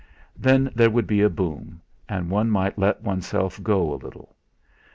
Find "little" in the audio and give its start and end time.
4.01-4.35